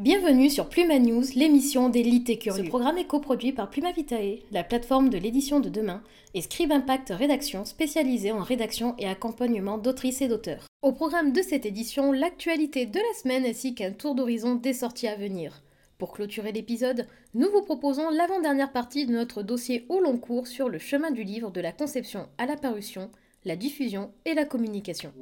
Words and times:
Bienvenue 0.00 0.48
sur 0.48 0.68
Pluma 0.68 0.98
News, 0.98 1.24
l'émission 1.36 1.90
des 1.90 2.00
et 2.00 2.38
curieux. 2.38 2.64
Ce 2.64 2.68
programme 2.68 2.96
est 2.96 3.06
coproduit 3.06 3.52
par 3.52 3.68
Pluma 3.68 3.92
Vitae, 3.92 4.38
la 4.50 4.64
plateforme 4.64 5.10
de 5.10 5.18
l'édition 5.18 5.60
de 5.60 5.68
demain, 5.68 6.02
et 6.32 6.40
Scribe 6.40 6.72
Impact 6.72 7.10
Rédaction, 7.10 7.64
spécialisée 7.64 8.32
en 8.32 8.42
rédaction 8.42 8.94
et 8.98 9.06
accompagnement 9.06 9.76
d'autrices 9.76 10.22
et 10.22 10.28
d'auteurs. 10.28 10.66
Au 10.82 10.92
programme 10.92 11.32
de 11.32 11.42
cette 11.42 11.66
édition, 11.66 12.12
l'actualité 12.12 12.86
de 12.86 12.98
la 12.98 13.20
semaine 13.20 13.44
ainsi 13.44 13.74
qu'un 13.74 13.92
tour 13.92 14.14
d'horizon 14.14 14.54
des 14.54 14.72
sorties 14.72 15.06
à 15.06 15.16
venir. 15.16 15.62
Pour 16.00 16.12
clôturer 16.12 16.50
l'épisode, 16.50 17.06
nous 17.34 17.50
vous 17.50 17.60
proposons 17.60 18.08
l'avant-dernière 18.08 18.72
partie 18.72 19.04
de 19.04 19.12
notre 19.12 19.42
dossier 19.42 19.84
au 19.90 20.00
long 20.00 20.16
cours 20.16 20.46
sur 20.46 20.70
le 20.70 20.78
chemin 20.78 21.10
du 21.10 21.24
livre 21.24 21.50
de 21.50 21.60
la 21.60 21.72
conception 21.72 22.26
à 22.38 22.46
la 22.46 22.56
parution, 22.56 23.10
la 23.44 23.54
diffusion 23.54 24.10
et 24.24 24.32
la 24.32 24.46
communication. 24.46 25.12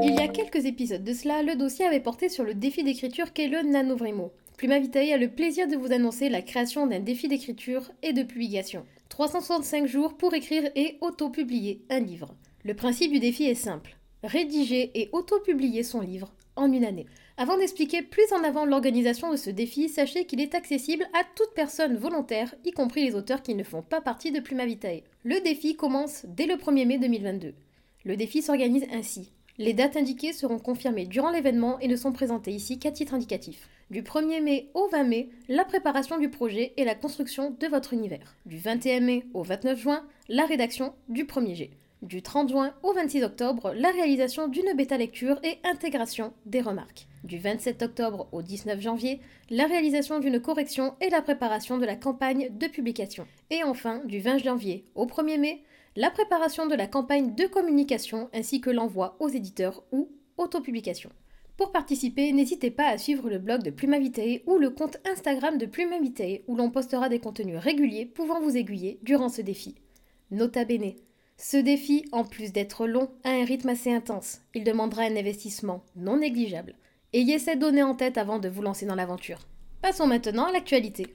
Il 0.00 0.14
y 0.14 0.20
a 0.20 0.28
quelques 0.28 0.64
épisodes 0.64 1.02
de 1.02 1.12
cela, 1.12 1.42
le 1.42 1.56
dossier 1.56 1.84
avait 1.84 1.98
porté 1.98 2.28
sur 2.28 2.44
le 2.44 2.54
défi 2.54 2.84
d'écriture 2.84 3.32
qu'est 3.32 3.48
le 3.48 3.62
NaNoWriMo. 3.62 4.30
Pluma 4.56 4.78
Vitae 4.78 5.12
a 5.12 5.16
le 5.16 5.28
plaisir 5.28 5.66
de 5.66 5.74
vous 5.74 5.92
annoncer 5.92 6.28
la 6.28 6.42
création 6.42 6.86
d'un 6.86 7.00
défi 7.00 7.26
d'écriture 7.26 7.90
et 8.04 8.12
de 8.12 8.22
publication. 8.22 8.86
365 9.08 9.86
jours 9.86 10.16
pour 10.16 10.34
écrire 10.34 10.70
et 10.76 10.98
auto-publier 11.00 11.82
un 11.90 11.98
livre. 11.98 12.32
Le 12.64 12.74
principe 12.74 13.10
du 13.10 13.18
défi 13.18 13.42
est 13.42 13.56
simple. 13.56 13.96
Rédiger 14.22 14.92
et 14.94 15.08
auto-publier 15.10 15.82
son 15.82 16.00
livre 16.00 16.32
en 16.54 16.72
une 16.72 16.84
année. 16.84 17.06
Avant 17.38 17.58
d'expliquer 17.58 18.00
plus 18.00 18.32
en 18.32 18.42
avant 18.44 18.64
l'organisation 18.64 19.30
de 19.30 19.36
ce 19.36 19.50
défi, 19.50 19.90
sachez 19.90 20.24
qu'il 20.24 20.40
est 20.40 20.54
accessible 20.54 21.06
à 21.12 21.20
toute 21.34 21.52
personne 21.54 21.98
volontaire, 21.98 22.54
y 22.64 22.70
compris 22.70 23.04
les 23.04 23.14
auteurs 23.14 23.42
qui 23.42 23.54
ne 23.54 23.62
font 23.62 23.82
pas 23.82 24.00
partie 24.00 24.32
de 24.32 24.40
Pluma 24.40 24.64
Vitae. 24.64 25.02
Le 25.22 25.42
défi 25.42 25.76
commence 25.76 26.24
dès 26.28 26.46
le 26.46 26.54
1er 26.54 26.86
mai 26.86 26.96
2022. 26.96 27.52
Le 28.06 28.16
défi 28.16 28.40
s'organise 28.40 28.86
ainsi. 28.90 29.32
Les 29.58 29.74
dates 29.74 29.98
indiquées 29.98 30.32
seront 30.32 30.58
confirmées 30.58 31.04
durant 31.04 31.30
l'événement 31.30 31.78
et 31.80 31.88
ne 31.88 31.96
sont 31.96 32.12
présentées 32.12 32.52
ici 32.52 32.78
qu'à 32.78 32.90
titre 32.90 33.12
indicatif. 33.12 33.68
Du 33.90 34.02
1er 34.02 34.42
mai 34.42 34.70
au 34.72 34.88
20 34.88 35.04
mai, 35.04 35.28
la 35.50 35.66
préparation 35.66 36.18
du 36.18 36.30
projet 36.30 36.72
et 36.78 36.84
la 36.84 36.94
construction 36.94 37.54
de 37.60 37.66
votre 37.66 37.92
univers. 37.92 38.34
Du 38.46 38.56
21 38.56 39.00
mai 39.00 39.24
au 39.34 39.42
29 39.42 39.78
juin, 39.78 40.06
la 40.30 40.46
rédaction 40.46 40.94
du 41.10 41.26
premier 41.26 41.54
G. 41.54 41.70
Du 42.06 42.22
30 42.22 42.50
juin 42.50 42.72
au 42.84 42.92
26 42.92 43.24
octobre, 43.24 43.72
la 43.74 43.90
réalisation 43.90 44.46
d'une 44.46 44.74
bêta 44.76 44.96
lecture 44.96 45.40
et 45.42 45.58
intégration 45.64 46.32
des 46.44 46.60
remarques. 46.60 47.08
Du 47.24 47.36
27 47.36 47.82
octobre 47.82 48.28
au 48.30 48.42
19 48.42 48.80
janvier, 48.80 49.20
la 49.50 49.66
réalisation 49.66 50.20
d'une 50.20 50.38
correction 50.38 50.94
et 51.00 51.10
la 51.10 51.20
préparation 51.20 51.78
de 51.78 51.84
la 51.84 51.96
campagne 51.96 52.56
de 52.56 52.68
publication. 52.68 53.26
Et 53.50 53.64
enfin, 53.64 54.02
du 54.04 54.20
20 54.20 54.38
janvier 54.38 54.84
au 54.94 55.06
1er 55.06 55.40
mai, 55.40 55.64
la 55.96 56.12
préparation 56.12 56.68
de 56.68 56.76
la 56.76 56.86
campagne 56.86 57.34
de 57.34 57.46
communication 57.46 58.30
ainsi 58.32 58.60
que 58.60 58.70
l'envoi 58.70 59.16
aux 59.18 59.28
éditeurs 59.28 59.82
ou 59.90 60.08
autopublication. 60.36 61.10
Pour 61.56 61.72
participer, 61.72 62.30
n'hésitez 62.32 62.70
pas 62.70 62.86
à 62.86 62.98
suivre 62.98 63.28
le 63.28 63.40
blog 63.40 63.64
de 63.64 63.70
Pluma 63.70 63.98
Vitae 63.98 64.42
ou 64.46 64.58
le 64.58 64.70
compte 64.70 64.98
Instagram 65.10 65.58
de 65.58 65.66
Pluma 65.66 65.98
Vitae 65.98 66.42
où 66.46 66.54
l'on 66.54 66.70
postera 66.70 67.08
des 67.08 67.18
contenus 67.18 67.58
réguliers 67.58 68.06
pouvant 68.06 68.40
vous 68.40 68.56
aiguiller 68.56 69.00
durant 69.02 69.28
ce 69.28 69.42
défi. 69.42 69.74
Nota 70.30 70.64
bene. 70.64 70.92
Ce 71.38 71.58
défi, 71.58 72.06
en 72.12 72.24
plus 72.24 72.52
d'être 72.52 72.86
long, 72.86 73.10
a 73.22 73.30
un 73.30 73.44
rythme 73.44 73.68
assez 73.68 73.92
intense. 73.92 74.40
Il 74.54 74.64
demandera 74.64 75.02
un 75.02 75.16
investissement 75.16 75.84
non 75.94 76.18
négligeable. 76.18 76.74
Ayez 77.12 77.38
cette 77.38 77.58
donnée 77.58 77.82
en 77.82 77.94
tête 77.94 78.16
avant 78.16 78.38
de 78.38 78.48
vous 78.48 78.62
lancer 78.62 78.86
dans 78.86 78.94
l'aventure. 78.94 79.40
Passons 79.82 80.06
maintenant 80.06 80.46
à 80.46 80.52
l'actualité. 80.52 81.14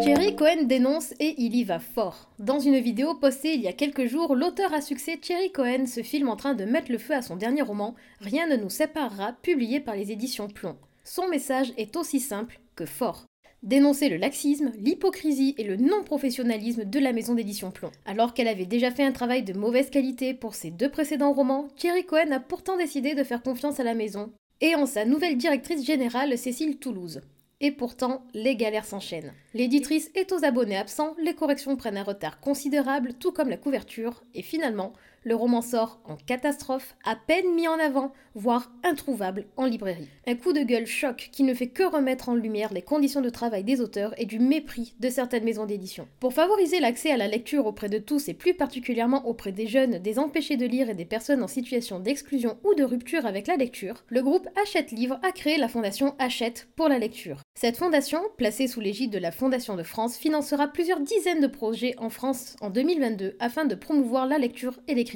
Thierry 0.00 0.36
Cohen 0.36 0.64
dénonce 0.64 1.12
et 1.20 1.34
il 1.38 1.54
y 1.54 1.64
va 1.64 1.78
fort. 1.80 2.30
Dans 2.38 2.60
une 2.60 2.78
vidéo 2.78 3.14
postée 3.14 3.54
il 3.54 3.60
y 3.60 3.68
a 3.68 3.72
quelques 3.72 4.06
jours, 4.06 4.34
l'auteur 4.34 4.72
à 4.72 4.80
succès 4.80 5.18
Thierry 5.18 5.52
Cohen 5.52 5.86
se 5.86 6.02
filme 6.02 6.28
en 6.28 6.36
train 6.36 6.54
de 6.54 6.64
mettre 6.64 6.90
le 6.90 6.98
feu 6.98 7.14
à 7.14 7.22
son 7.22 7.36
dernier 7.36 7.62
roman, 7.62 7.94
Rien 8.20 8.46
ne 8.46 8.56
nous 8.56 8.70
séparera, 8.70 9.32
publié 9.42 9.80
par 9.80 9.96
les 9.96 10.12
éditions 10.12 10.48
Plomb. 10.48 10.76
Son 11.04 11.28
message 11.28 11.72
est 11.76 11.96
aussi 11.96 12.20
simple 12.20 12.58
que 12.74 12.86
fort. 12.86 13.26
Dénoncer 13.62 14.08
le 14.08 14.16
laxisme, 14.16 14.72
l'hypocrisie 14.78 15.54
et 15.58 15.64
le 15.64 15.76
non-professionnalisme 15.76 16.84
de 16.84 16.98
la 16.98 17.12
maison 17.12 17.34
d'édition 17.34 17.70
Plomb. 17.70 17.90
Alors 18.04 18.34
qu'elle 18.34 18.48
avait 18.48 18.66
déjà 18.66 18.90
fait 18.90 19.02
un 19.02 19.12
travail 19.12 19.42
de 19.42 19.54
mauvaise 19.54 19.90
qualité 19.90 20.34
pour 20.34 20.54
ses 20.54 20.70
deux 20.70 20.90
précédents 20.90 21.32
romans, 21.32 21.68
Thierry 21.76 22.04
Cohen 22.04 22.32
a 22.32 22.40
pourtant 22.40 22.76
décidé 22.76 23.14
de 23.14 23.24
faire 23.24 23.42
confiance 23.42 23.80
à 23.80 23.84
la 23.84 23.94
maison 23.94 24.30
et 24.60 24.74
en 24.74 24.86
sa 24.86 25.04
nouvelle 25.04 25.36
directrice 25.36 25.84
générale 25.84 26.36
Cécile 26.36 26.78
Toulouse. 26.78 27.22
Et 27.60 27.70
pourtant, 27.70 28.26
les 28.34 28.54
galères 28.54 28.84
s'enchaînent. 28.84 29.32
L'éditrice 29.54 30.10
est 30.14 30.30
aux 30.32 30.44
abonnés 30.44 30.76
absents, 30.76 31.14
les 31.18 31.34
corrections 31.34 31.76
prennent 31.76 31.96
un 31.96 32.02
retard 32.02 32.40
considérable, 32.40 33.14
tout 33.14 33.32
comme 33.32 33.48
la 33.48 33.56
couverture, 33.56 34.22
et 34.34 34.42
finalement, 34.42 34.92
le 35.26 35.34
roman 35.34 35.60
sort 35.60 35.98
en 36.04 36.14
catastrophe, 36.14 36.94
à 37.04 37.16
peine 37.16 37.52
mis 37.56 37.66
en 37.66 37.80
avant, 37.80 38.12
voire 38.36 38.70
introuvable 38.84 39.46
en 39.56 39.66
librairie. 39.66 40.08
Un 40.28 40.36
coup 40.36 40.52
de 40.52 40.60
gueule 40.60 40.86
choc 40.86 41.30
qui 41.32 41.42
ne 41.42 41.52
fait 41.52 41.66
que 41.66 41.82
remettre 41.82 42.28
en 42.28 42.36
lumière 42.36 42.72
les 42.72 42.82
conditions 42.82 43.20
de 43.20 43.28
travail 43.28 43.64
des 43.64 43.80
auteurs 43.80 44.14
et 44.18 44.24
du 44.24 44.38
mépris 44.38 44.94
de 45.00 45.10
certaines 45.10 45.42
maisons 45.42 45.66
d'édition. 45.66 46.06
Pour 46.20 46.32
favoriser 46.32 46.78
l'accès 46.78 47.10
à 47.10 47.16
la 47.16 47.26
lecture 47.26 47.66
auprès 47.66 47.88
de 47.88 47.98
tous 47.98 48.28
et 48.28 48.34
plus 48.34 48.54
particulièrement 48.54 49.26
auprès 49.26 49.50
des 49.50 49.66
jeunes, 49.66 49.98
des 49.98 50.20
empêchés 50.20 50.56
de 50.56 50.66
lire 50.66 50.90
et 50.90 50.94
des 50.94 51.04
personnes 51.04 51.42
en 51.42 51.48
situation 51.48 51.98
d'exclusion 51.98 52.58
ou 52.62 52.74
de 52.74 52.84
rupture 52.84 53.26
avec 53.26 53.48
la 53.48 53.56
lecture, 53.56 54.04
le 54.06 54.22
groupe 54.22 54.48
Hachette 54.62 54.92
Livre 54.92 55.18
a 55.24 55.32
créé 55.32 55.58
la 55.58 55.68
fondation 55.68 56.14
Hachette 56.20 56.68
pour 56.76 56.88
la 56.88 57.00
lecture. 57.00 57.40
Cette 57.58 57.78
fondation, 57.78 58.20
placée 58.36 58.68
sous 58.68 58.80
l'égide 58.80 59.10
de 59.10 59.18
la 59.18 59.32
Fondation 59.32 59.74
de 59.74 59.82
France, 59.82 60.18
financera 60.18 60.68
plusieurs 60.68 61.00
dizaines 61.00 61.40
de 61.40 61.46
projets 61.48 61.94
en 61.98 62.10
France 62.10 62.54
en 62.60 62.70
2022 62.70 63.36
afin 63.40 63.64
de 63.64 63.74
promouvoir 63.74 64.26
la 64.26 64.38
lecture 64.38 64.78
et 64.86 64.94
l'écriture 64.94 65.15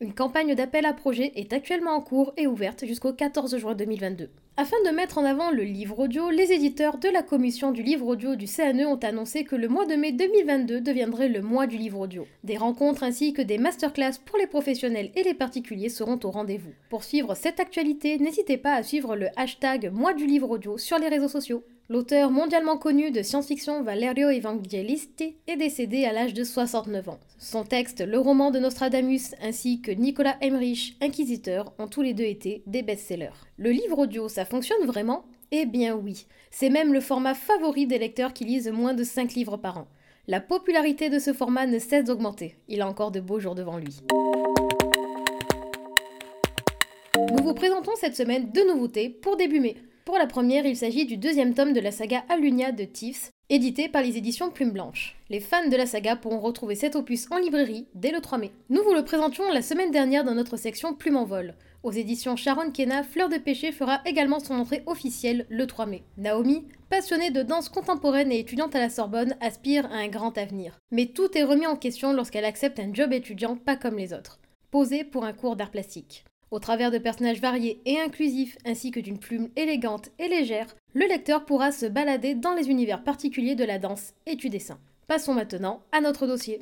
une 0.00 0.14
campagne 0.14 0.54
d'appel 0.54 0.86
à 0.86 0.92
projets 0.92 1.32
est 1.36 1.52
actuellement 1.52 1.92
en 1.92 2.00
cours 2.00 2.32
et 2.36 2.46
ouverte 2.46 2.84
jusqu'au 2.86 3.12
14 3.12 3.56
juin 3.58 3.74
2022. 3.74 4.30
Afin 4.56 4.76
de 4.84 4.90
mettre 4.90 5.18
en 5.18 5.24
avant 5.24 5.50
le 5.50 5.62
livre 5.62 6.00
audio, 6.00 6.30
les 6.30 6.52
éditeurs 6.52 6.98
de 6.98 7.08
la 7.08 7.22
commission 7.22 7.70
du 7.70 7.82
livre 7.82 8.06
audio 8.06 8.34
du 8.34 8.46
CNE 8.46 8.86
ont 8.86 8.98
annoncé 8.98 9.44
que 9.44 9.56
le 9.56 9.68
mois 9.68 9.86
de 9.86 9.94
mai 9.94 10.12
2022 10.12 10.80
deviendrait 10.80 11.28
le 11.28 11.40
mois 11.40 11.66
du 11.66 11.78
livre 11.78 12.00
audio. 12.00 12.26
Des 12.44 12.56
rencontres 12.56 13.02
ainsi 13.02 13.32
que 13.32 13.42
des 13.42 13.58
masterclass 13.58 14.18
pour 14.24 14.38
les 14.38 14.46
professionnels 14.46 15.10
et 15.14 15.22
les 15.22 15.34
particuliers 15.34 15.88
seront 15.88 16.20
au 16.24 16.30
rendez-vous. 16.30 16.72
Pour 16.90 17.04
suivre 17.04 17.34
cette 17.34 17.60
actualité, 17.60 18.18
n'hésitez 18.18 18.58
pas 18.58 18.74
à 18.74 18.82
suivre 18.82 19.16
le 19.16 19.28
hashtag 19.36 19.90
mois 19.92 20.12
du 20.12 20.26
livre 20.26 20.50
audio 20.50 20.76
sur 20.76 20.98
les 20.98 21.08
réseaux 21.08 21.28
sociaux. 21.28 21.64
L'auteur 21.90 22.30
mondialement 22.30 22.78
connu 22.78 23.10
de 23.10 23.20
science-fiction 23.20 23.82
Valerio 23.82 24.28
Evangelisti 24.28 25.34
est 25.48 25.56
décédé 25.56 26.04
à 26.04 26.12
l'âge 26.12 26.34
de 26.34 26.44
69 26.44 27.08
ans. 27.08 27.18
Son 27.36 27.64
texte, 27.64 28.00
le 28.00 28.16
roman 28.16 28.52
de 28.52 28.60
Nostradamus 28.60 29.34
ainsi 29.42 29.82
que 29.82 29.90
Nicolas 29.90 30.36
Emmerich, 30.40 30.96
Inquisiteur, 31.00 31.72
ont 31.80 31.88
tous 31.88 32.02
les 32.02 32.14
deux 32.14 32.22
été 32.22 32.62
des 32.68 32.82
best-sellers. 32.82 33.34
Le 33.56 33.72
livre 33.72 33.98
audio, 33.98 34.28
ça 34.28 34.44
fonctionne 34.44 34.86
vraiment? 34.86 35.24
Eh 35.50 35.66
bien 35.66 35.96
oui. 35.96 36.26
C'est 36.52 36.70
même 36.70 36.92
le 36.92 37.00
format 37.00 37.34
favori 37.34 37.88
des 37.88 37.98
lecteurs 37.98 38.34
qui 38.34 38.44
lisent 38.44 38.70
moins 38.70 38.94
de 38.94 39.02
5 39.02 39.34
livres 39.34 39.56
par 39.56 39.78
an. 39.78 39.88
La 40.28 40.40
popularité 40.40 41.10
de 41.10 41.18
ce 41.18 41.32
format 41.32 41.66
ne 41.66 41.80
cesse 41.80 42.04
d'augmenter. 42.04 42.54
Il 42.68 42.82
a 42.82 42.88
encore 42.88 43.10
de 43.10 43.18
beaux 43.18 43.40
jours 43.40 43.56
devant 43.56 43.78
lui. 43.78 43.98
Nous 47.16 47.42
vous 47.42 47.54
présentons 47.54 47.96
cette 47.96 48.14
semaine 48.14 48.52
deux 48.52 48.72
nouveautés 48.72 49.08
pour 49.10 49.36
début 49.36 49.58
mai. 49.58 49.74
Pour 50.10 50.18
la 50.18 50.26
première, 50.26 50.66
il 50.66 50.76
s'agit 50.76 51.06
du 51.06 51.16
deuxième 51.16 51.54
tome 51.54 51.72
de 51.72 51.78
la 51.78 51.92
saga 51.92 52.24
Alunia 52.28 52.72
de 52.72 52.82
Tiffs, 52.82 53.30
édité 53.48 53.88
par 53.88 54.02
les 54.02 54.16
éditions 54.16 54.50
Plume 54.50 54.72
Blanche. 54.72 55.14
Les 55.28 55.38
fans 55.38 55.68
de 55.68 55.76
la 55.76 55.86
saga 55.86 56.16
pourront 56.16 56.40
retrouver 56.40 56.74
cet 56.74 56.96
opus 56.96 57.28
en 57.30 57.38
librairie 57.38 57.86
dès 57.94 58.10
le 58.10 58.20
3 58.20 58.38
mai. 58.38 58.50
Nous 58.70 58.82
vous 58.82 58.92
le 58.92 59.04
présentions 59.04 59.48
la 59.52 59.62
semaine 59.62 59.92
dernière 59.92 60.24
dans 60.24 60.34
notre 60.34 60.56
section 60.56 60.94
Plume 60.94 61.16
en 61.16 61.26
vol. 61.26 61.54
Aux 61.84 61.92
éditions 61.92 62.34
Sharon 62.34 62.72
Kena, 62.72 63.04
Fleur 63.04 63.28
de 63.28 63.36
Péché 63.36 63.70
fera 63.70 64.00
également 64.04 64.40
son 64.40 64.54
entrée 64.54 64.82
officielle 64.86 65.46
le 65.48 65.68
3 65.68 65.86
mai. 65.86 66.02
Naomi, 66.18 66.64
passionnée 66.88 67.30
de 67.30 67.44
danse 67.44 67.68
contemporaine 67.68 68.32
et 68.32 68.40
étudiante 68.40 68.74
à 68.74 68.80
la 68.80 68.90
Sorbonne, 68.90 69.36
aspire 69.40 69.86
à 69.92 69.98
un 69.98 70.08
grand 70.08 70.36
avenir. 70.38 70.76
Mais 70.90 71.06
tout 71.06 71.38
est 71.38 71.44
remis 71.44 71.68
en 71.68 71.76
question 71.76 72.12
lorsqu'elle 72.12 72.44
accepte 72.44 72.80
un 72.80 72.92
job 72.92 73.12
étudiant 73.12 73.54
pas 73.54 73.76
comme 73.76 73.96
les 73.96 74.12
autres, 74.12 74.40
posé 74.72 75.04
pour 75.04 75.24
un 75.24 75.32
cours 75.32 75.54
d'art 75.54 75.70
plastique. 75.70 76.24
Au 76.50 76.58
travers 76.58 76.90
de 76.90 76.98
personnages 76.98 77.40
variés 77.40 77.80
et 77.86 78.00
inclusifs, 78.00 78.58
ainsi 78.66 78.90
que 78.90 78.98
d'une 78.98 79.20
plume 79.20 79.50
élégante 79.54 80.10
et 80.18 80.26
légère, 80.26 80.66
le 80.94 81.06
lecteur 81.06 81.44
pourra 81.44 81.70
se 81.70 81.86
balader 81.86 82.34
dans 82.34 82.54
les 82.54 82.68
univers 82.68 83.04
particuliers 83.04 83.54
de 83.54 83.62
la 83.62 83.78
danse 83.78 84.14
et 84.26 84.34
du 84.34 84.48
dessin. 84.48 84.80
Passons 85.06 85.32
maintenant 85.32 85.80
à 85.92 86.00
notre 86.00 86.26
dossier. 86.26 86.60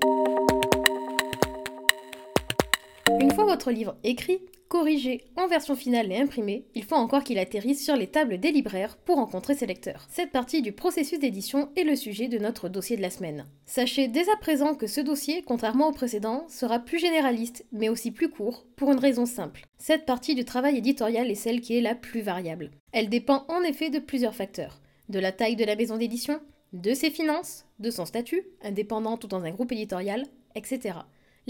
Une 3.19 3.31
fois 3.33 3.47
votre 3.47 3.71
livre 3.71 3.97
écrit, 4.05 4.41
corrigé 4.69 5.25
en 5.37 5.49
version 5.49 5.75
finale 5.75 6.13
et 6.13 6.19
imprimé, 6.19 6.67
il 6.75 6.85
faut 6.85 6.95
encore 6.95 7.25
qu'il 7.25 7.39
atterrisse 7.39 7.85
sur 7.85 7.97
les 7.97 8.07
tables 8.07 8.39
des 8.39 8.53
libraires 8.53 8.97
pour 8.99 9.17
rencontrer 9.17 9.55
ses 9.55 9.67
lecteurs. 9.67 10.07
Cette 10.11 10.31
partie 10.31 10.63
du 10.63 10.73
processus 10.73 11.19
d'édition 11.19 11.71
est 11.77 11.85
le 11.85 11.97
sujet 11.97 12.29
de 12.29 12.39
notre 12.39 12.69
dossier 12.69 12.97
de 12.97 13.03
la 13.03 13.11
semaine. 13.11 13.47
Sachez 13.67 14.09
dès 14.09 14.29
à 14.31 14.37
présent 14.37 14.75
que 14.75 14.87
ce 14.87 15.01
dossier, 15.01 15.43
contrairement 15.43 15.89
au 15.89 15.93
précédent, 15.93 16.47
sera 16.49 16.79
plus 16.79 16.99
généraliste, 16.99 17.67
mais 17.73 17.89
aussi 17.89 18.11
plus 18.11 18.29
court, 18.29 18.67
pour 18.77 18.93
une 18.93 18.99
raison 18.99 19.27
simple. 19.27 19.65
Cette 19.79 20.07
partie 20.07 20.35
du 20.35 20.45
travail 20.45 20.77
éditorial 20.77 21.31
est 21.31 21.35
celle 21.35 21.61
qui 21.61 21.77
est 21.77 21.83
la 21.83 21.95
plus 21.95 22.21
variable. 22.21 22.71
Elle 22.93 23.09
dépend 23.09 23.45
en 23.49 23.63
effet 23.63 23.91
de 23.91 23.99
plusieurs 23.99 24.35
facteurs 24.35 24.81
De 25.09 25.19
la 25.19 25.33
taille 25.33 25.57
de 25.57 25.65
la 25.65 25.77
maison 25.77 25.97
d'édition 25.97 26.41
De 26.73 26.95
ses 26.95 27.11
finances 27.11 27.65
De 27.79 27.91
son 27.91 28.05
statut, 28.05 28.43
indépendant 28.63 29.19
ou 29.23 29.27
dans 29.27 29.45
un 29.45 29.51
groupe 29.51 29.73
éditorial, 29.73 30.25
etc. 30.55 30.99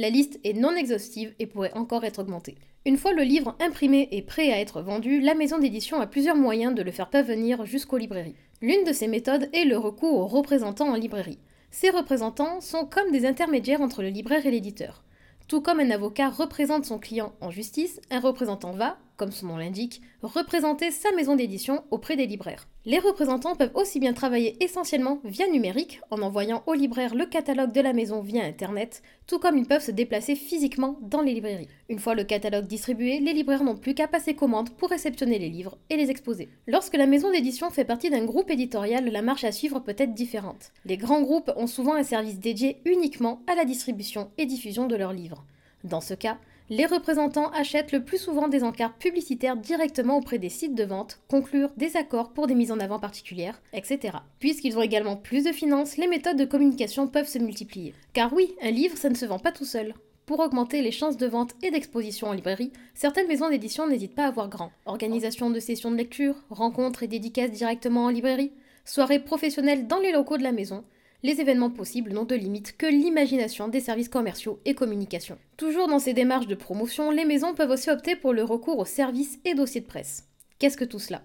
La 0.01 0.11
liste 0.11 0.39
est 0.45 0.53
non 0.53 0.77
exhaustive 0.77 1.35
et 1.41 1.47
pourrait 1.47 1.75
encore 1.75 2.05
être 2.05 2.21
augmentée. 2.21 2.55
Une 2.87 2.97
fois 2.97 3.13
le 3.13 3.25
livre 3.25 3.57
imprimé 3.59 4.07
et 4.13 4.23
prêt 4.23 4.53
à 4.53 4.61
être 4.61 4.81
vendu, 4.81 5.19
la 5.19 5.35
maison 5.35 5.59
d'édition 5.59 6.01
a 6.01 6.07
plusieurs 6.07 6.37
moyens 6.37 6.73
de 6.73 6.83
le 6.83 6.93
faire 6.93 7.11
parvenir 7.11 7.67
jusqu'aux 7.67 7.97
librairies. 7.97 8.37
L'une 8.63 8.85
de 8.85 8.93
ces 8.93 9.09
méthodes 9.09 9.51
est 9.53 9.65
le 9.65 9.77
recours 9.77 10.17
aux 10.17 10.29
représentants 10.29 10.91
en 10.91 10.95
librairie. 10.95 11.41
Ces 11.73 11.91
représentants 11.91 12.61
sont 12.61 12.87
comme 12.87 13.11
des 13.11 13.27
intermédiaires 13.27 13.81
entre 13.81 14.03
le 14.03 14.11
libraire 14.11 14.47
et 14.47 14.53
l'éditeur. 14.53 15.03
Tout 15.49 15.63
comme 15.63 15.81
un 15.81 15.91
avocat 15.91 16.29
représente 16.29 16.85
son 16.85 17.01
client 17.01 17.33
en 17.41 17.51
justice, 17.51 18.01
un 18.13 18.21
représentant 18.21 18.75
va, 18.75 18.99
comme 19.19 19.33
son 19.33 19.49
nom 19.49 19.57
l'indique, 19.59 20.01
représenter 20.23 20.91
sa 20.91 21.13
maison 21.13 21.37
d'édition 21.37 21.85
auprès 21.91 22.17
des 22.17 22.27
libraires. 22.27 22.69
Les 22.87 23.01
représentants 23.01 23.57
peuvent 23.57 23.75
aussi 23.75 24.01
bien 24.01 24.15
travailler 24.15 24.57
essentiellement 24.65 25.21
via 25.25 25.47
numérique, 25.49 26.01
en 26.11 26.23
envoyant 26.23 26.63
aux 26.67 26.73
libraires 26.73 27.15
le 27.15 27.27
catalogue 27.27 27.73
de 27.73 27.81
la 27.81 27.93
maison 27.93 28.23
via 28.23 28.45
Internet, 28.45 29.03
tout 29.27 29.39
comme 29.39 29.59
ils 29.59 29.67
peuvent 29.67 29.83
se 29.83 29.91
déplacer 29.91 30.37
physiquement 30.37 30.97
dans 31.03 31.21
les 31.21 31.35
librairies. 31.35 31.69
Une 31.91 31.99
fois 31.99 32.15
le 32.15 32.25
catalogue 32.25 32.67
distribué, 32.67 33.19
les 33.19 33.35
libraires 33.35 33.65
n'ont 33.65 33.77
plus 33.77 33.95
qu'à 33.95 34.09
passer 34.09 34.35
commande 34.35 34.71
pour 34.71 34.89
réceptionner 34.89 35.39
les 35.39 35.51
livres 35.51 35.77
et 35.91 35.97
les 35.97 36.11
exposer. 36.11 36.49
Lorsque 36.67 36.97
la 36.97 37.07
maison 37.07 37.31
d'édition 37.31 37.69
fait 37.71 37.85
partie 37.85 38.11
d'un 38.11 38.25
groupe 38.25 38.51
éditorial, 38.51 39.05
la 39.05 39.21
marche 39.21 39.45
à 39.45 39.53
suivre 39.53 39.81
peut 39.81 39.97
être 39.99 40.15
différente. 40.15 40.73
Les 40.85 40.97
grands 40.97 41.23
groupes 41.23 41.53
ont 41.57 41.67
souvent 41.67 41.95
un 41.95 42.05
service 42.05 42.39
dédié 42.39 42.81
uniquement 42.85 43.43
à 43.49 43.57
la 43.57 43.65
distribution 43.65 44.31
et 44.39 44.47
diffusion 44.47 44.87
de 44.87 44.97
leurs 44.97 45.13
livres. 45.13 45.45
Dans 45.85 46.01
ce 46.01 46.15
cas, 46.15 46.39
les 46.71 46.87
représentants 46.87 47.51
achètent 47.51 47.93
le 47.93 48.05
plus 48.05 48.19
souvent 48.19 48.49
des 48.49 48.63
encarts 48.63 48.95
publicitaires 48.95 49.57
directement 49.57 50.19
auprès 50.19 50.39
des 50.39 50.49
sites 50.49 50.75
de 50.75 50.85
vente, 50.85 51.21
conclure 51.29 51.71
des 51.77 51.97
accords 51.97 52.31
pour 52.33 52.47
des 52.47 52.55
mises 52.55 52.73
en 52.73 52.81
avant 52.81 52.99
particulières, 52.99 53.61
etc. 53.73 54.19
Puisqu'ils 54.39 54.77
ont 54.77 54.83
également 54.83 55.17
plus 55.17 55.45
de 55.45 55.53
finances, 55.53 55.97
les 55.97 56.09
méthodes 56.09 56.37
de 56.37 56.45
communication 56.45 57.07
peuvent 57.07 57.29
se 57.29 57.39
multiplier. 57.39 57.95
Car 58.13 58.33
oui, 58.33 58.55
un 58.61 58.71
livre, 58.71 58.97
ça 58.97 59.09
ne 59.09 59.15
se 59.15 59.25
vend 59.25 59.39
pas 59.39 59.53
tout 59.53 59.65
seul. 59.65 59.95
Pour 60.27 60.41
augmenter 60.41 60.83
les 60.83 60.93
chances 60.93 61.17
de 61.17 61.27
vente 61.27 61.55
et 61.63 61.71
d'exposition 61.71 62.29
en 62.29 62.35
librairie, 62.35 62.73
certaines 62.93 63.29
maisons 63.29 63.49
d'édition 63.49 63.87
n'hésitent 63.87 64.15
pas 64.15 64.27
à 64.27 64.31
voir 64.31 64.51
grand. 64.51 64.71
Organisation 64.85 65.49
de 65.49 65.59
sessions 65.59 65.91
de 65.91 65.97
lecture, 65.97 66.35
rencontres 66.51 67.03
et 67.03 67.09
dédicaces 67.09 67.51
directement 67.51 68.05
en 68.05 68.11
librairie, 68.11 68.53
soirées 68.85 69.21
professionnelles 69.21 69.87
dans 69.87 70.01
les 70.01 70.13
locaux 70.13 70.37
de 70.37 70.43
la 70.43 70.53
maison, 70.53 70.85
les 71.23 71.41
événements 71.41 71.71
possibles 71.71 72.13
n'ont 72.13 72.25
de 72.25 72.35
limite 72.35 72.77
que 72.77 72.87
l'imagination 72.87 73.69
des 73.69 73.81
services 73.81 74.09
commerciaux 74.09 74.61
et 74.65 74.75
communication. 74.75 75.39
Toujours 75.57 75.89
dans 75.89 75.99
ces 75.99 76.13
démarches 76.13 76.47
de 76.47 76.55
promotion, 76.55 77.11
les 77.11 77.25
maisons 77.25 77.55
peuvent 77.55 77.71
aussi 77.71 77.91
opter 77.91 78.15
pour 78.15 78.33
le 78.33 78.45
recours 78.45 78.79
aux 78.79 78.85
services 78.85 79.39
et 79.45 79.55
dossiers 79.55 79.81
de 79.81 79.87
presse. 79.87 80.29
Qu'est-ce 80.59 80.77
que 80.77 80.85
tout 80.85 81.01
cela? 81.01 81.23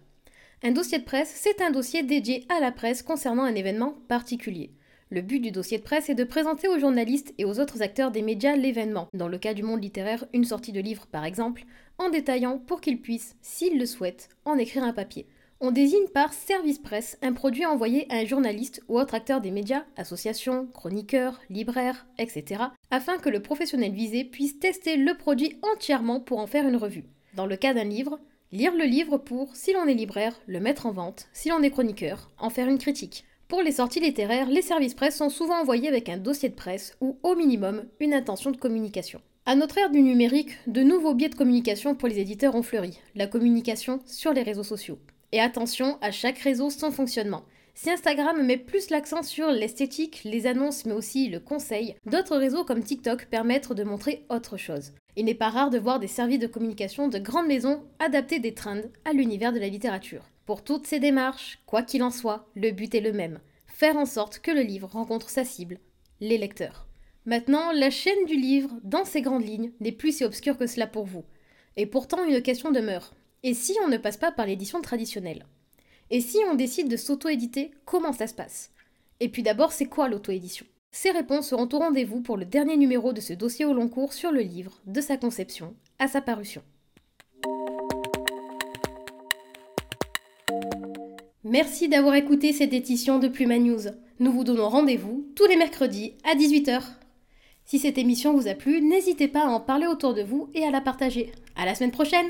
Un 0.63 0.71
dossier 0.71 0.97
de 0.97 1.03
presse, 1.03 1.31
c'est 1.35 1.61
un 1.61 1.71
dossier 1.71 2.03
dédié 2.03 2.45
à 2.49 2.59
la 2.59 2.71
presse 2.71 3.03
concernant 3.03 3.43
un 3.43 3.53
événement 3.53 3.95
particulier. 4.07 4.71
Le 5.09 5.21
but 5.21 5.39
du 5.39 5.51
dossier 5.51 5.77
de 5.77 5.83
presse 5.83 6.09
est 6.09 6.15
de 6.15 6.23
présenter 6.23 6.67
aux 6.67 6.79
journalistes 6.79 7.35
et 7.37 7.45
aux 7.45 7.59
autres 7.59 7.83
acteurs 7.83 8.09
des 8.09 8.23
médias 8.23 8.55
l'événement, 8.55 9.09
dans 9.13 9.27
le 9.27 9.37
cas 9.37 9.53
du 9.53 9.61
monde 9.61 9.83
littéraire, 9.83 10.25
une 10.33 10.45
sortie 10.45 10.71
de 10.71 10.79
livre 10.79 11.05
par 11.05 11.23
exemple, 11.23 11.65
en 11.99 12.09
détaillant 12.09 12.57
pour 12.57 12.81
qu'ils 12.81 12.99
puissent, 12.99 13.35
s'ils 13.41 13.77
le 13.77 13.85
souhaitent, 13.85 14.29
en 14.45 14.57
écrire 14.57 14.83
un 14.83 14.93
papier. 14.93 15.27
On 15.65 15.71
désigne 15.71 16.09
par 16.13 16.33
service 16.33 16.77
presse 16.77 17.17
un 17.21 17.31
produit 17.31 17.65
envoyé 17.65 18.05
à 18.11 18.17
un 18.17 18.25
journaliste 18.25 18.83
ou 18.89 18.99
autre 18.99 19.13
acteur 19.13 19.39
des 19.39 19.49
médias, 19.49 19.85
association, 19.95 20.67
chroniqueur, 20.73 21.39
libraire, 21.49 22.05
etc., 22.17 22.63
afin 22.91 23.17
que 23.17 23.29
le 23.29 23.41
professionnel 23.41 23.93
visé 23.93 24.25
puisse 24.25 24.59
tester 24.59 24.97
le 24.97 25.13
produit 25.13 25.57
entièrement 25.61 26.19
pour 26.19 26.39
en 26.39 26.47
faire 26.47 26.67
une 26.67 26.75
revue. 26.75 27.05
Dans 27.33 27.45
le 27.45 27.55
cas 27.55 27.73
d'un 27.73 27.85
livre, 27.85 28.19
lire 28.51 28.75
le 28.75 28.83
livre 28.83 29.17
pour, 29.17 29.55
si 29.55 29.71
l'on 29.71 29.85
est 29.85 29.93
libraire, 29.93 30.37
le 30.47 30.59
mettre 30.59 30.85
en 30.85 30.91
vente, 30.91 31.29
si 31.31 31.47
l'on 31.47 31.63
est 31.63 31.71
chroniqueur, 31.71 32.29
en 32.39 32.49
faire 32.49 32.67
une 32.67 32.77
critique. 32.77 33.23
Pour 33.47 33.61
les 33.61 33.71
sorties 33.71 34.01
littéraires, 34.01 34.49
les 34.49 34.61
services 34.61 34.95
presse 34.95 35.15
sont 35.15 35.29
souvent 35.29 35.61
envoyés 35.61 35.87
avec 35.87 36.09
un 36.09 36.17
dossier 36.17 36.49
de 36.49 36.55
presse 36.55 36.97
ou, 36.99 37.17
au 37.23 37.35
minimum, 37.35 37.85
une 38.01 38.13
intention 38.13 38.51
de 38.51 38.57
communication. 38.57 39.21
À 39.45 39.55
notre 39.55 39.77
ère 39.77 39.91
du 39.91 40.01
numérique, 40.01 40.57
de 40.67 40.83
nouveaux 40.83 41.13
biais 41.13 41.29
de 41.29 41.35
communication 41.35 41.95
pour 41.95 42.09
les 42.09 42.19
éditeurs 42.19 42.55
ont 42.55 42.63
fleuri. 42.63 42.99
La 43.15 43.27
communication 43.27 44.01
sur 44.05 44.33
les 44.33 44.43
réseaux 44.43 44.63
sociaux. 44.63 44.99
Et 45.33 45.41
attention 45.41 45.97
à 46.01 46.11
chaque 46.11 46.37
réseau 46.37 46.69
son 46.69 46.91
fonctionnement. 46.91 47.43
Si 47.73 47.89
Instagram 47.89 48.45
met 48.45 48.55
plus 48.55 48.91
l'accent 48.91 49.23
sur 49.23 49.49
l'esthétique, 49.51 50.21
les 50.23 50.47
annonces, 50.47 50.85
mais 50.85 50.93
aussi 50.93 51.27
le 51.27 51.39
conseil, 51.41 51.95
d'autres 52.05 52.37
réseaux 52.37 52.63
comme 52.63 52.83
TikTok 52.83 53.25
permettent 53.25 53.73
de 53.73 53.83
montrer 53.83 54.25
autre 54.29 54.55
chose. 54.55 54.93
Il 55.15 55.25
n'est 55.25 55.33
pas 55.33 55.49
rare 55.49 55.71
de 55.71 55.79
voir 55.79 55.99
des 55.99 56.07
services 56.07 56.39
de 56.39 56.47
communication 56.47 57.09
de 57.09 57.17
grandes 57.17 57.47
maisons 57.47 57.83
adapter 57.99 58.39
des 58.39 58.53
trends 58.53 58.83
à 59.03 59.11
l'univers 59.11 59.51
de 59.51 59.59
la 59.59 59.69
littérature. 59.69 60.29
Pour 60.45 60.63
toutes 60.63 60.87
ces 60.87 60.99
démarches, 60.99 61.59
quoi 61.65 61.81
qu'il 61.81 62.03
en 62.03 62.11
soit, 62.11 62.47
le 62.55 62.71
but 62.71 62.95
est 62.95 63.01
le 63.01 63.11
même 63.11 63.39
faire 63.73 63.97
en 63.97 64.05
sorte 64.05 64.39
que 64.39 64.51
le 64.51 64.61
livre 64.61 64.87
rencontre 64.87 65.29
sa 65.29 65.43
cible, 65.43 65.79
les 66.21 66.37
lecteurs. 66.37 66.87
Maintenant, 67.25 67.71
la 67.73 67.89
chaîne 67.89 68.25
du 68.25 68.35
livre, 68.35 68.69
dans 68.83 69.03
ses 69.03 69.21
grandes 69.21 69.45
lignes, 69.45 69.71
n'est 69.79 69.91
plus 69.91 70.17
si 70.17 70.23
obscure 70.23 70.57
que 70.57 70.67
cela 70.67 70.87
pour 70.87 71.05
vous. 71.05 71.25
Et 71.75 71.87
pourtant, 71.87 72.23
une 72.23 72.41
question 72.41 72.71
demeure. 72.71 73.13
Et 73.45 73.53
si 73.53 73.75
on 73.83 73.89
ne 73.89 73.97
passe 73.97 74.15
pas 74.15 74.31
par 74.31 74.45
l'édition 74.45 74.81
traditionnelle? 74.81 75.45
Et 76.09 76.21
si 76.21 76.37
on 76.49 76.55
décide 76.55 76.87
de 76.87 76.95
s'auto-éditer, 76.95 77.71
comment 77.83 78.13
ça 78.13 78.27
se 78.27 78.33
passe? 78.33 78.71
Et 79.19 79.27
puis 79.27 79.43
d'abord, 79.43 79.73
c'est 79.73 79.87
quoi 79.87 80.07
l'auto-édition? 80.07 80.65
Ces 80.91 81.11
réponses 81.11 81.49
seront 81.49 81.67
au 81.73 81.77
rendez-vous 81.77 82.21
pour 82.21 82.37
le 82.37 82.45
dernier 82.45 82.77
numéro 82.77 83.11
de 83.11 83.19
ce 83.19 83.33
dossier 83.33 83.65
au 83.65 83.73
long 83.73 83.89
cours 83.89 84.13
sur 84.13 84.31
le 84.31 84.39
livre, 84.39 84.79
de 84.85 85.01
sa 85.01 85.17
conception 85.17 85.75
à 85.99 86.07
sa 86.07 86.21
parution. 86.21 86.61
Merci 91.43 91.89
d'avoir 91.89 92.15
écouté 92.15 92.53
cette 92.53 92.73
édition 92.73 93.19
de 93.19 93.27
Pluma 93.27 93.59
News. 93.59 93.81
Nous 94.19 94.31
vous 94.31 94.45
donnons 94.45 94.69
rendez-vous 94.69 95.27
tous 95.35 95.47
les 95.47 95.57
mercredis 95.57 96.13
à 96.23 96.35
18h. 96.35 96.81
Si 97.65 97.77
cette 97.77 97.97
émission 97.97 98.33
vous 98.33 98.47
a 98.47 98.53
plu, 98.53 98.81
n'hésitez 98.81 99.27
pas 99.27 99.43
à 99.43 99.49
en 99.49 99.59
parler 99.59 99.87
autour 99.87 100.13
de 100.13 100.23
vous 100.23 100.49
et 100.53 100.63
à 100.63 100.71
la 100.71 100.79
partager. 100.79 101.33
À 101.57 101.65
la 101.65 101.75
semaine 101.75 101.91
prochaine! 101.91 102.27